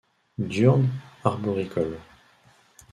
Diurne, 0.51 0.89
arboricole. 1.23 1.99